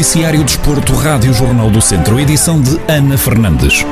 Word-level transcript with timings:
Noticiário 0.00 0.42
Desporto, 0.42 0.94
Rádio 0.94 1.30
Jornal 1.34 1.68
do 1.68 1.82
Centro, 1.82 2.18
edição 2.18 2.58
de 2.58 2.80
Ana 2.90 3.18
Fernandes. 3.18 3.84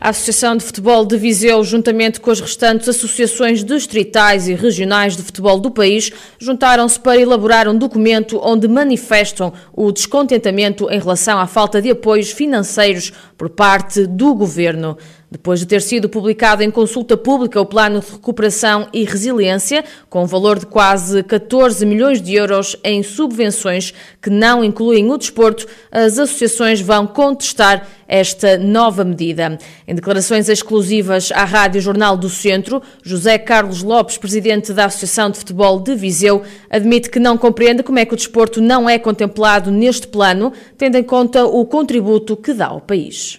A 0.00 0.08
Associação 0.08 0.56
de 0.56 0.64
Futebol 0.64 1.06
de 1.06 1.16
Viseu, 1.16 1.62
juntamente 1.62 2.18
com 2.18 2.32
as 2.32 2.40
restantes 2.40 2.88
associações 2.88 3.62
distritais 3.62 4.48
e 4.48 4.54
regionais 4.54 5.16
de 5.16 5.22
futebol 5.22 5.60
do 5.60 5.70
país, 5.70 6.10
juntaram-se 6.40 6.98
para 6.98 7.20
elaborar 7.20 7.68
um 7.68 7.78
documento 7.78 8.40
onde 8.42 8.66
manifestam 8.66 9.52
o 9.72 9.92
descontentamento 9.92 10.90
em 10.90 10.98
relação 10.98 11.38
à 11.38 11.46
falta 11.46 11.80
de 11.80 11.88
apoios 11.88 12.32
financeiros 12.32 13.12
por 13.36 13.48
parte 13.48 14.06
do 14.06 14.34
governo. 14.34 14.98
Depois 15.30 15.60
de 15.60 15.66
ter 15.66 15.82
sido 15.82 16.08
publicado 16.08 16.62
em 16.62 16.70
consulta 16.70 17.14
pública 17.14 17.60
o 17.60 17.66
Plano 17.66 18.00
de 18.00 18.12
Recuperação 18.12 18.88
e 18.94 19.04
Resiliência, 19.04 19.84
com 20.08 20.24
valor 20.26 20.58
de 20.58 20.64
quase 20.64 21.22
14 21.22 21.84
milhões 21.84 22.22
de 22.22 22.34
euros 22.34 22.74
em 22.82 23.02
subvenções 23.02 23.92
que 24.22 24.30
não 24.30 24.64
incluem 24.64 25.10
o 25.10 25.18
desporto, 25.18 25.66
as 25.92 26.18
associações 26.18 26.80
vão 26.80 27.06
contestar 27.06 27.86
esta 28.08 28.56
nova 28.56 29.04
medida. 29.04 29.58
Em 29.86 29.94
declarações 29.94 30.48
exclusivas 30.48 31.30
à 31.30 31.44
Rádio 31.44 31.82
Jornal 31.82 32.16
do 32.16 32.30
Centro, 32.30 32.80
José 33.02 33.36
Carlos 33.36 33.82
Lopes, 33.82 34.16
presidente 34.16 34.72
da 34.72 34.86
Associação 34.86 35.28
de 35.28 35.36
Futebol 35.36 35.78
de 35.78 35.94
Viseu, 35.94 36.42
admite 36.70 37.10
que 37.10 37.20
não 37.20 37.36
compreende 37.36 37.82
como 37.82 37.98
é 37.98 38.06
que 38.06 38.14
o 38.14 38.16
desporto 38.16 38.62
não 38.62 38.88
é 38.88 38.98
contemplado 38.98 39.70
neste 39.70 40.06
plano, 40.06 40.54
tendo 40.78 40.96
em 40.96 41.02
conta 41.02 41.44
o 41.44 41.66
contributo 41.66 42.34
que 42.34 42.54
dá 42.54 42.68
ao 42.68 42.80
país. 42.80 43.38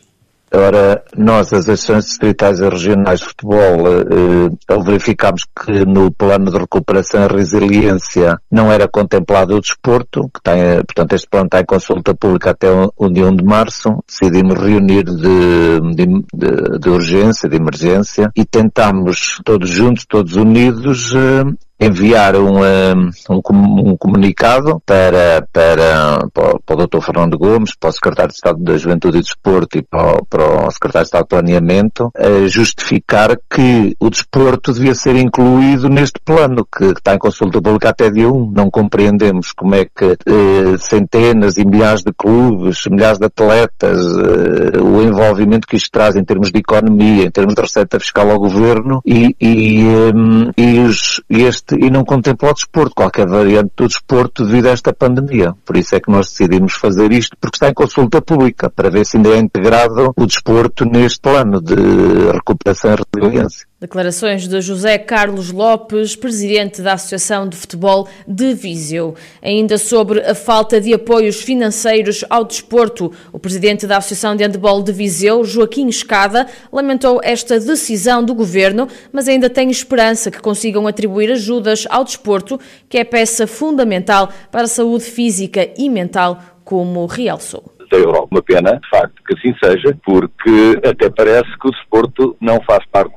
Ora, 0.52 1.04
nós, 1.16 1.54
as 1.54 1.70
associações 1.70 2.06
distritais 2.06 2.60
e 2.60 2.68
regionais 2.68 3.20
de 3.20 3.26
futebol, 3.28 3.88
eh, 3.88 4.84
verificámos 4.84 5.46
que 5.46 5.86
no 5.86 6.12
plano 6.12 6.52
de 6.52 6.58
recuperação 6.58 7.24
e 7.26 7.28
resiliência 7.28 8.40
não 8.52 8.72
era 8.72 8.88
contemplado 8.88 9.56
o 9.56 9.62
desporto, 9.62 10.22
que 10.34 10.42
tem, 10.42 10.84
portanto, 10.84 11.14
este 11.14 11.30
plano 11.30 11.46
está 11.46 11.62
em 11.62 11.66
consulta 11.66 12.16
pública 12.16 12.50
até 12.50 12.68
o 12.72 13.10
dia 13.10 13.28
1 13.28 13.36
de 13.36 13.44
março. 13.44 14.04
Decidimos 14.08 14.56
reunir 14.56 15.04
de, 15.04 15.80
de, 15.94 16.06
de, 16.34 16.80
de 16.80 16.90
urgência, 16.90 17.48
de 17.48 17.56
emergência, 17.56 18.32
e 18.36 18.44
tentámos, 18.44 19.40
todos 19.46 19.70
juntos, 19.70 20.06
todos 20.08 20.36
unidos, 20.36 21.14
eh, 21.14 21.69
enviar 21.80 22.36
um, 22.36 22.60
um, 22.60 23.12
um, 23.30 23.98
comunicado 23.98 24.82
para, 24.86 25.48
para, 25.52 26.28
para, 26.34 26.76
o 26.76 26.88
Dr. 26.88 27.02
Fernando 27.02 27.38
Gomes, 27.38 27.76
para 27.76 27.90
o 27.90 27.94
Secretário 27.94 28.30
de 28.30 28.36
Estado 28.36 28.64
da 28.64 28.78
Juventude 28.78 29.18
e 29.18 29.22
Desporto 29.22 29.78
e 29.78 29.82
para, 29.82 30.22
para 30.30 30.68
o 30.68 30.72
Secretário 30.72 31.06
de 31.06 31.08
Estado 31.08 31.24
de 31.24 31.30
Planeamento, 31.30 32.12
justificar 32.48 33.38
que 33.50 33.96
o 34.00 34.10
desporto 34.10 34.74
devia 34.74 34.94
ser 34.94 35.16
incluído 35.16 35.90
neste 35.90 36.20
plano, 36.24 36.66
que 36.66 36.86
está 36.86 37.16
em 37.16 37.18
consulta 37.18 37.62
pública 37.62 37.90
até 37.90 38.10
dia 38.10 38.30
1. 38.30 38.52
Não 38.52 38.70
compreendemos 38.70 39.52
como 39.52 39.76
é 39.76 39.86
que 39.86 40.06
eh, 40.06 40.78
centenas 40.80 41.58
e 41.58 41.66
milhares 41.66 42.04
de 42.04 42.12
clubes, 42.14 42.86
milhares 42.88 43.20
de 43.20 43.26
atletas, 43.26 44.00
eh, 44.00 44.80
o 44.80 45.02
envolvimento 45.02 45.68
que 45.68 45.76
isto 45.76 45.92
traz 45.92 46.16
em 46.16 46.24
termos 46.24 46.52
de 46.52 46.60
economia, 46.60 47.26
em 47.26 47.32
termos 47.32 47.56
de 47.56 47.62
receita 47.62 48.00
fiscal 48.00 48.30
ao 48.30 48.40
governo 48.40 49.02
e, 49.06 49.36
e, 49.40 49.86
eh, 49.88 50.52
e, 50.58 50.80
os, 50.80 51.22
e 51.30 51.44
este 51.44 51.69
e 51.76 51.90
não 51.90 52.04
contempla 52.04 52.50
o 52.50 52.54
desporto, 52.54 52.96
qualquer 52.96 53.28
variante 53.28 53.72
do 53.76 53.88
desporto 53.88 54.46
devido 54.46 54.68
a 54.68 54.72
esta 54.72 54.94
pandemia. 54.94 55.54
Por 55.66 55.78
isso 55.78 55.96
é 55.96 56.00
que 56.00 56.12
nós 56.12 56.30
decidimos 56.30 56.74
fazer 56.74 57.12
isto, 57.12 57.36
porque 57.40 57.58
está 57.58 57.70
em 57.70 57.74
consulta 57.74 58.22
pública, 58.22 58.70
para 58.70 58.90
ver 58.90 59.06
se 59.06 59.18
ainda 59.18 59.30
é 59.30 59.38
integrado 59.38 60.14
o 60.16 60.26
desporto 60.26 60.86
neste 60.86 61.20
plano 61.20 61.62
de 61.62 61.76
recuperação 62.34 62.94
e 62.94 63.20
resiliência. 63.22 63.69
Declarações 63.82 64.46
de 64.46 64.60
José 64.60 64.98
Carlos 64.98 65.54
Lopes, 65.54 66.14
presidente 66.14 66.82
da 66.82 66.96
Associação 66.96 67.48
de 67.48 67.56
Futebol 67.56 68.10
de 68.28 68.54
Viseu. 68.54 69.16
Ainda 69.42 69.78
sobre 69.78 70.20
a 70.20 70.36
falta 70.36 70.82
de 70.82 70.94
apoios 70.94 71.42
financeiros 71.42 72.26
ao 72.30 72.44
desporto, 72.44 73.10
o 73.32 73.40
presidente 73.40 73.88
da 73.88 73.96
Associação 73.96 74.36
de 74.36 74.44
Handebol 74.44 74.84
de 74.84 74.92
Viseu, 74.92 75.46
Joaquim 75.46 75.88
Escada, 75.88 76.46
lamentou 76.74 77.22
esta 77.24 77.58
decisão 77.58 78.22
do 78.22 78.36
governo, 78.36 78.86
mas 79.14 79.30
ainda 79.30 79.50
tem 79.50 79.72
esperança 79.72 80.30
que 80.30 80.42
consigam 80.42 80.86
atribuir 80.86 81.32
ajudas 81.32 81.88
ao 81.90 82.04
desporto, 82.04 82.60
que 82.90 82.98
é 82.98 83.06
peça 83.06 83.48
fundamental 83.48 84.28
para 84.52 84.64
a 84.64 84.68
saúde 84.68 85.06
física 85.06 85.70
e 85.78 85.90
mental, 85.90 86.38
como 86.66 87.06
realçou 87.06 87.80
da 87.90 87.98
Europa. 87.98 88.28
Uma 88.32 88.42
pena, 88.42 88.80
de 88.80 88.90
facto, 88.90 89.16
que 89.26 89.34
assim 89.34 89.56
seja, 89.64 89.98
porque 90.06 90.80
até 90.88 91.10
parece 91.10 91.50
que 91.60 91.68
o 91.68 91.72
desporto 91.72 92.38
não 92.40 92.62
faz 92.62 92.86
parte. 92.92 93.16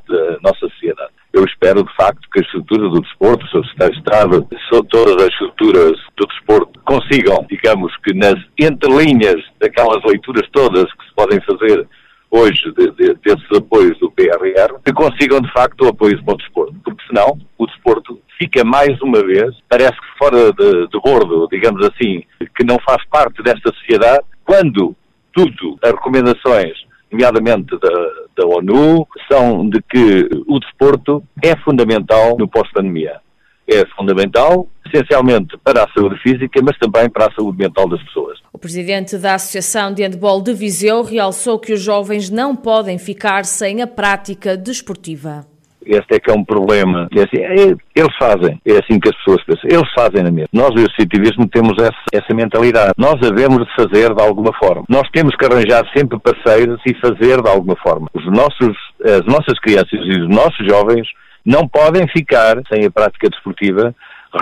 Espero, 1.73 1.85
de 1.85 1.97
facto, 1.97 2.29
que 2.31 2.39
a 2.39 2.43
estrutura 2.43 2.89
do 2.91 3.01
desporto, 3.01 3.47
o 3.47 3.49
seu 3.49 3.65
Secretário 3.65 4.43
de 4.43 4.57
Estado, 4.57 4.87
todas 4.91 5.17
as 5.25 5.33
estruturas 5.33 5.93
do 6.19 6.27
desporto 6.27 6.81
consigam, 6.85 7.47
digamos 7.49 7.97
que 8.05 8.13
nas 8.13 8.35
entrelinhas 8.59 9.43
daquelas 9.59 10.05
leituras 10.05 10.47
todas 10.53 10.85
que 10.85 11.05
se 11.07 11.15
podem 11.17 11.41
fazer 11.41 11.89
hoje 12.31 12.61
de, 12.77 12.91
de, 12.91 13.15
desses 13.25 13.57
apoios 13.57 13.99
do 14.01 14.11
PRR, 14.11 14.79
que 14.85 14.93
consigam, 14.93 15.41
de 15.41 15.51
facto, 15.53 15.87
o 15.87 15.89
apoio 15.89 16.23
para 16.23 16.35
o 16.35 16.37
desporto. 16.37 16.75
Porque 16.85 17.07
senão, 17.07 17.39
o 17.57 17.67
desporto 17.67 18.21
fica 18.39 18.63
mais 18.65 19.01
uma 19.01 19.25
vez, 19.25 19.57
parece 19.67 19.93
que 19.93 20.19
fora 20.19 20.53
de, 20.53 20.89
de 20.89 21.01
bordo, 21.01 21.49
digamos 21.51 21.87
assim, 21.87 22.23
que 22.55 22.65
não 22.67 22.77
faz 22.87 23.03
parte 23.07 23.43
desta 23.43 23.73
sociedade, 23.73 24.25
quando 24.45 24.95
tudo, 25.33 25.79
as 25.83 25.93
recomendações, 25.93 26.75
nomeadamente 27.13 27.79
da, 27.79 28.43
da 28.43 28.47
ONU, 28.47 29.07
são 29.31 29.69
de 29.69 29.81
que 29.83 30.29
o 30.49 30.59
desporto 30.59 31.23
é 31.43 31.55
fundamental 31.57 32.37
no 32.39 32.49
pós-pandemia. 32.49 33.21
É 33.69 33.87
fundamental, 33.97 34.67
essencialmente 34.87 35.57
para 35.63 35.85
a 35.85 35.89
saúde 35.93 36.19
física, 36.21 36.61
mas 36.63 36.77
também 36.79 37.09
para 37.09 37.27
a 37.27 37.33
saúde 37.33 37.59
mental 37.59 37.89
das 37.89 38.03
pessoas. 38.03 38.39
O 38.53 38.59
presidente 38.59 39.17
da 39.19 39.35
Associação 39.35 39.95
de 39.95 40.03
Handball 40.03 40.43
de 40.43 40.53
Viseu 40.53 41.03
realçou 41.03 41.59
que 41.59 41.73
os 41.73 41.81
jovens 41.81 42.29
não 42.29 42.57
podem 42.57 42.99
ficar 42.99 43.45
sem 43.45 43.81
a 43.81 43.87
prática 43.87 44.57
desportiva. 44.57 45.52
Este 45.87 46.15
é 46.15 46.21
que 46.21 46.31
é 46.31 46.35
um 46.35 46.45
problema. 46.45 47.09
É 47.15 47.23
assim, 47.23 47.43
é, 47.43 47.75
eles 47.95 48.17
fazem, 48.19 48.61
é 48.65 48.73
assim 48.73 48.99
que 49.01 49.09
as 49.09 49.17
pessoas 49.17 49.45
pensam. 49.45 49.71
Eles 49.71 49.93
fazem 49.95 50.23
na 50.23 50.31
mesma. 50.31 50.49
Nós, 50.53 50.71
o 50.71 50.79
associativismo, 50.79 51.49
temos 51.49 51.77
essa, 51.79 52.03
essa 52.13 52.35
mentalidade. 52.35 52.93
Nós 52.97 53.15
havemos 53.23 53.67
de 53.67 53.75
fazer 53.75 54.15
de 54.15 54.23
alguma 54.23 54.53
forma. 54.55 54.85
Nós 54.89 55.09
temos 55.13 55.35
que 55.37 55.45
arranjar 55.45 55.85
sempre 55.97 56.19
parceiros 56.19 56.81
e 56.87 56.95
fazer 56.95 57.43
de 57.43 57.49
alguma 57.49 57.77
forma. 57.77 58.09
Os 58.15 58.27
nossos, 58.27 58.77
as 59.05 59.25
nossas 59.27 59.59
crianças 59.61 59.93
e 59.93 60.21
os 60.21 60.29
nossos 60.29 60.67
jovens 60.67 61.09
não 61.45 61.67
podem 61.67 62.07
ficar 62.09 62.57
sem 62.73 62.87
a 62.87 62.91
prática 62.91 63.29
desportiva 63.29 63.95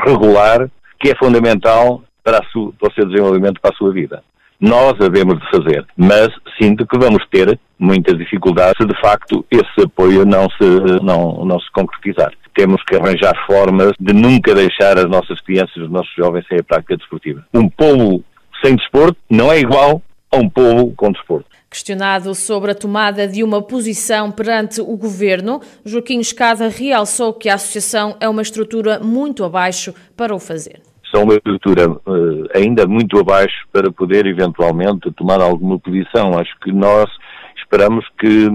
regular, 0.07 0.69
que 0.99 1.11
é 1.11 1.15
fundamental 1.17 2.03
para, 2.23 2.41
sua, 2.53 2.73
para 2.79 2.91
o 2.91 2.93
seu 2.93 3.07
desenvolvimento, 3.07 3.61
para 3.61 3.73
a 3.73 3.77
sua 3.77 3.93
vida 3.93 4.23
nós 4.61 4.95
havemos 5.01 5.41
de 5.41 5.51
fazer. 5.51 5.87
Mas 5.97 6.29
sinto 6.61 6.87
que 6.87 6.99
vamos 6.99 7.25
ter 7.31 7.59
muitas 7.79 8.19
dificuldades 8.19 8.77
se 8.77 8.87
de 8.87 9.01
facto 9.01 9.45
esse 9.51 9.85
apoio 9.85 10.27
não 10.27 10.47
se, 10.51 11.03
não, 11.03 11.45
não 11.45 11.59
se 11.59 11.71
concretizar. 11.73 12.33
Temos 12.55 12.83
que 12.85 12.97
arranjar 12.97 13.35
formas 13.47 13.93
de 13.99 14.13
nunca 14.13 14.55
deixar 14.55 14.99
as 14.99 15.07
nossas 15.07 15.41
crianças 15.41 15.77
os 15.77 15.91
nossos 15.91 16.13
jovens 16.15 16.45
sem 16.47 16.59
a 16.59 16.63
prática 16.63 16.97
desportiva. 16.97 17.45
Um 17.55 17.69
povo 17.69 18.23
sem 18.63 18.77
desporto 18.77 19.17
não 19.31 19.51
é 19.51 19.59
igual 19.59 20.03
a 20.31 20.37
um 20.37 20.49
povo 20.49 20.93
com 20.95 21.11
desporto. 21.11 21.49
Questionado 21.71 22.35
sobre 22.35 22.73
a 22.73 22.75
tomada 22.75 23.29
de 23.29 23.45
uma 23.45 23.63
posição 23.63 24.31
perante 24.31 24.81
o 24.81 24.97
governo, 24.97 25.61
Joaquim 25.85 26.19
Escada 26.19 26.69
realçou 26.69 27.33
que 27.33 27.49
a 27.49 27.55
associação 27.55 28.17
é 28.21 28.29
uma 28.29 28.43
estrutura 28.43 28.99
muito 28.99 29.45
abaixo 29.45 29.95
para 30.17 30.35
o 30.35 30.41
fazer 30.41 30.83
são 31.13 31.25
uma 31.25 31.35
estrutura 31.35 31.91
uh, 31.91 32.49
ainda 32.55 32.87
muito 32.87 33.19
abaixo 33.19 33.67
para 33.73 33.91
poder 33.91 34.27
eventualmente 34.27 35.11
tomar 35.13 35.41
alguma 35.41 35.79
posição. 35.79 36.39
Acho 36.39 36.55
que 36.61 36.73
nós 36.73 37.11
esperamos 37.57 38.05
que, 38.19 38.49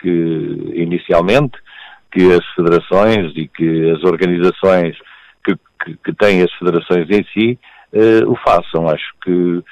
que 0.00 0.72
inicialmente, 0.74 1.58
que 2.10 2.32
as 2.32 2.44
federações 2.54 3.32
e 3.36 3.48
que 3.48 3.90
as 3.90 4.02
organizações 4.04 4.96
que, 5.44 5.54
que, 5.84 5.96
que 6.04 6.12
têm 6.14 6.42
as 6.42 6.52
federações 6.54 7.08
em 7.10 7.24
si 7.32 7.58
uh, 7.92 8.30
o 8.30 8.36
façam. 8.36 8.88
Acho 8.88 9.12
que 9.22 9.62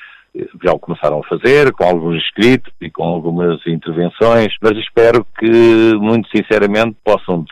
já 0.62 0.72
o 0.72 0.78
começaram 0.78 1.20
a 1.20 1.28
fazer, 1.28 1.72
com 1.72 1.84
alguns 1.84 2.22
escritos 2.22 2.72
e 2.80 2.90
com 2.90 3.02
algumas 3.04 3.60
intervenções, 3.66 4.54
mas 4.62 4.76
espero 4.78 5.26
que, 5.38 5.94
muito 5.94 6.28
sinceramente, 6.30 6.96
possam 7.04 7.44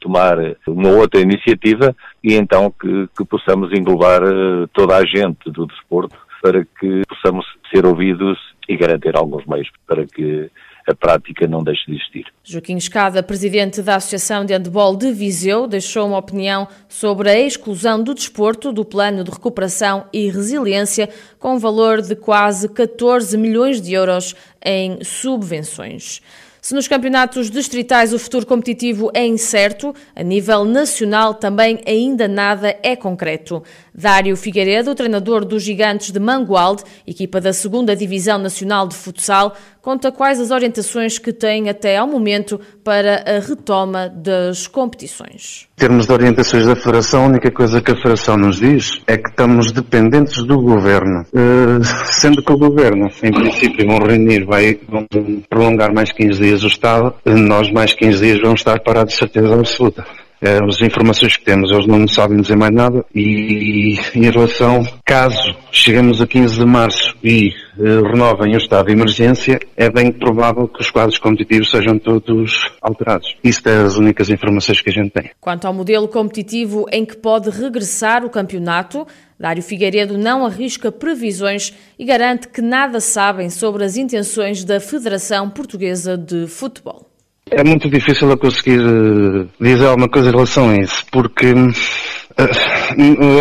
tomar 0.00 0.36
uma 0.66 0.88
outra 0.90 1.20
iniciativa 1.20 1.94
e 2.22 2.34
então 2.34 2.70
que, 2.70 3.08
que 3.16 3.24
possamos 3.24 3.72
englobar 3.72 4.22
eh, 4.22 4.66
toda 4.72 4.96
a 4.96 5.04
gente 5.04 5.50
do 5.50 5.66
desporto 5.66 6.16
para 6.42 6.64
que 6.64 7.02
possamos 7.08 7.44
ser 7.72 7.84
ouvidos 7.84 8.38
e 8.68 8.76
garantir 8.76 9.16
alguns 9.16 9.44
meios 9.46 9.68
para 9.86 10.06
que 10.06 10.50
a 10.90 10.94
prática 10.94 11.46
não 11.46 11.62
deixe 11.62 11.86
de 11.86 11.92
existir. 11.92 12.26
Joaquim 12.42 12.76
Escada, 12.76 13.22
presidente 13.22 13.82
da 13.82 13.96
Associação 13.96 14.44
de 14.44 14.52
Handebol 14.52 14.96
de 14.96 15.12
Viseu, 15.12 15.66
deixou 15.66 16.06
uma 16.06 16.18
opinião 16.18 16.66
sobre 16.88 17.30
a 17.30 17.38
exclusão 17.38 18.02
do 18.02 18.14
desporto 18.14 18.72
do 18.72 18.84
Plano 18.84 19.24
de 19.24 19.30
Recuperação 19.30 20.06
e 20.12 20.28
Resiliência, 20.28 21.08
com 21.38 21.54
um 21.54 21.58
valor 21.58 22.02
de 22.02 22.16
quase 22.16 22.68
14 22.68 23.36
milhões 23.38 23.80
de 23.80 23.94
euros 23.94 24.34
em 24.64 25.02
subvenções. 25.02 26.20
Se 26.62 26.74
nos 26.74 26.86
campeonatos 26.86 27.50
distritais 27.50 28.12
o 28.12 28.18
futuro 28.18 28.44
competitivo 28.44 29.10
é 29.14 29.26
incerto, 29.26 29.94
a 30.14 30.22
nível 30.22 30.66
nacional 30.66 31.32
também 31.32 31.80
ainda 31.86 32.28
nada 32.28 32.76
é 32.82 32.94
concreto. 32.94 33.62
Dário 33.94 34.36
Figueiredo, 34.36 34.94
treinador 34.94 35.42
dos 35.46 35.62
Gigantes 35.62 36.10
de 36.10 36.20
Mangualde, 36.20 36.84
equipa 37.06 37.40
da 37.40 37.50
2 37.50 37.98
Divisão 37.98 38.38
Nacional 38.38 38.86
de 38.86 38.94
Futsal, 38.94 39.56
conta 39.82 40.12
quais 40.12 40.40
as 40.40 40.50
orientações 40.50 41.18
que 41.18 41.32
tem 41.32 41.68
até 41.68 41.96
ao 41.96 42.06
momento 42.06 42.60
para 42.84 43.24
a 43.26 43.40
retoma 43.40 44.08
das 44.08 44.66
competições. 44.66 45.68
Em 45.76 45.80
termos 45.80 46.06
de 46.06 46.12
orientações 46.12 46.66
da 46.66 46.76
Federação, 46.76 47.24
a 47.24 47.28
única 47.28 47.50
coisa 47.50 47.80
que 47.80 47.90
a 47.90 47.96
Federação 47.96 48.36
nos 48.36 48.56
diz 48.56 49.00
é 49.06 49.16
que 49.16 49.28
estamos 49.30 49.72
dependentes 49.72 50.42
do 50.44 50.60
Governo. 50.60 51.24
Uh, 51.32 51.82
sendo 52.12 52.42
que 52.42 52.52
o 52.52 52.58
Governo, 52.58 53.08
em 53.22 53.32
princípio, 53.32 53.86
vão 53.86 53.98
reunir, 53.98 54.44
vai, 54.44 54.78
vão 54.88 55.06
prolongar 55.48 55.92
mais 55.92 56.12
15 56.12 56.40
dias 56.40 56.62
o 56.62 56.66
Estado, 56.66 57.14
nós 57.24 57.70
mais 57.72 57.94
15 57.94 58.24
dias 58.24 58.40
vamos 58.40 58.60
estar 58.60 58.80
parados 58.80 59.14
certeza 59.14 59.54
absoluta. 59.54 60.04
Eh, 60.42 60.58
as 60.66 60.80
informações 60.80 61.36
que 61.36 61.44
temos, 61.44 61.70
eles 61.70 61.86
não 61.86 62.08
sabem 62.08 62.40
dizer 62.40 62.56
mais 62.56 62.72
nada 62.72 63.04
e, 63.14 63.98
em 64.14 64.30
relação, 64.30 64.86
caso 65.04 65.54
chegamos 65.70 66.22
a 66.22 66.26
15 66.26 66.58
de 66.58 66.64
março 66.64 67.14
e 67.22 67.52
uh, 67.76 68.02
renovem 68.10 68.54
o 68.54 68.56
estado 68.56 68.86
de 68.86 68.92
emergência, 68.92 69.60
é 69.76 69.90
bem 69.90 70.10
provável 70.10 70.66
que 70.66 70.80
os 70.80 70.90
quadros 70.90 71.18
competitivos 71.18 71.70
sejam 71.70 71.98
todos 71.98 72.70
alterados. 72.80 73.36
Isso 73.44 73.68
é 73.68 73.82
as 73.82 73.96
únicas 73.96 74.30
informações 74.30 74.80
que 74.80 74.88
a 74.88 74.92
gente 74.92 75.10
tem. 75.10 75.30
Quanto 75.38 75.66
ao 75.66 75.74
modelo 75.74 76.08
competitivo 76.08 76.86
em 76.90 77.04
que 77.04 77.16
pode 77.16 77.50
regressar 77.50 78.24
o 78.24 78.30
campeonato, 78.30 79.06
Dário 79.38 79.62
Figueiredo 79.62 80.16
não 80.16 80.46
arrisca 80.46 80.90
previsões 80.90 81.74
e 81.98 82.04
garante 82.04 82.48
que 82.48 82.62
nada 82.62 82.98
sabem 82.98 83.50
sobre 83.50 83.84
as 83.84 83.96
intenções 83.96 84.64
da 84.64 84.80
Federação 84.80 85.50
Portuguesa 85.50 86.16
de 86.16 86.46
Futebol. 86.46 87.09
É 87.50 87.64
muito 87.64 87.90
difícil 87.90 88.30
eu 88.30 88.36
conseguir 88.38 88.78
uh, 88.78 89.48
dizer 89.60 89.86
alguma 89.86 90.08
coisa 90.08 90.28
em 90.28 90.32
relação 90.32 90.70
a 90.70 90.76
isso, 90.76 91.04
porque 91.10 91.52
uh, 91.52 91.70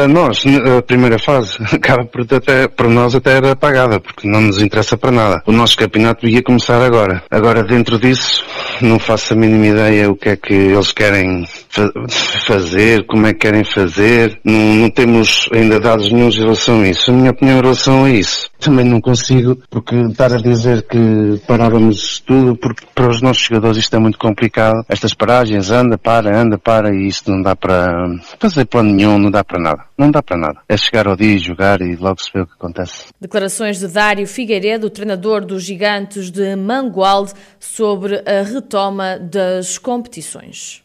a 0.03 0.07
nós, 0.07 0.43
a 0.77 0.81
primeira 0.81 1.19
fase, 1.19 1.57
acaba 1.73 2.05
por, 2.05 2.21
até, 2.21 2.67
por 2.67 2.87
nós 2.87 3.15
até 3.15 3.37
era 3.37 3.51
apagada, 3.51 3.99
porque 3.99 4.27
não 4.27 4.41
nos 4.41 4.61
interessa 4.61 4.97
para 4.97 5.11
nada. 5.11 5.43
O 5.45 5.51
nosso 5.51 5.77
campeonato 5.77 6.27
ia 6.27 6.41
começar 6.41 6.81
agora. 6.81 7.23
Agora, 7.29 7.63
dentro 7.63 7.99
disso, 7.99 8.43
não 8.81 8.99
faço 8.99 9.33
a 9.33 9.35
mínima 9.35 9.67
ideia 9.67 10.09
o 10.09 10.15
que 10.15 10.29
é 10.29 10.35
que 10.35 10.53
eles 10.53 10.91
querem 10.91 11.45
fa 11.69 11.89
fazer, 12.45 13.05
como 13.05 13.27
é 13.27 13.33
que 13.33 13.39
querem 13.39 13.63
fazer. 13.63 14.39
Não, 14.43 14.75
não 14.75 14.89
temos 14.89 15.49
ainda 15.53 15.79
dados 15.79 16.11
nenhum 16.11 16.29
em 16.29 16.39
relação 16.39 16.81
a 16.81 16.87
isso. 16.87 17.11
A 17.11 17.13
minha 17.13 17.31
opinião 17.31 17.57
em 17.57 17.61
relação 17.61 18.05
a 18.05 18.09
isso 18.09 18.49
também 18.59 18.85
não 18.85 18.99
consigo, 18.99 19.57
porque 19.69 19.95
estar 19.95 20.33
a 20.33 20.37
dizer 20.37 20.83
que 20.83 21.41
parávamos 21.47 22.19
tudo, 22.19 22.55
porque 22.57 22.85
para 22.93 23.07
os 23.07 23.21
nossos 23.21 23.43
jogadores 23.43 23.77
isto 23.77 23.95
é 23.95 23.99
muito 23.99 24.19
complicado. 24.19 24.83
Estas 24.89 25.13
paragens, 25.13 25.71
anda, 25.71 25.97
para, 25.97 26.37
anda, 26.37 26.57
para, 26.57 26.93
e 26.93 27.07
isto 27.07 27.31
não 27.31 27.41
dá 27.41 27.55
para 27.55 28.05
fazer 28.37 28.65
plano 28.65 28.93
nenhum, 28.93 29.17
não 29.17 29.31
dá 29.31 29.38
para 29.44 29.62
nada. 29.62 29.86
Não 29.97 30.12
dá 30.12 30.21
para 30.21 30.38
nada. 30.38 30.59
É 30.68 30.75
chegar 30.77 31.07
ao 31.07 31.15
dia, 31.15 31.38
jogar 31.38 31.81
e 31.81 31.95
logo 31.95 32.21
se 32.21 32.31
vê 32.33 32.41
o 32.41 32.47
que 32.47 32.53
acontece. 32.53 33.07
Declarações 33.19 33.80
de 33.80 33.88
Dário 33.88 34.27
Figueiredo, 34.27 34.89
treinador 34.89 35.45
dos 35.45 35.63
Gigantes 35.63 36.31
de 36.31 36.56
Mangualde, 36.56 37.33
sobre 37.59 38.24
a 38.25 38.44
retoma 38.44 39.18
das 39.19 39.77
competições. 39.77 40.83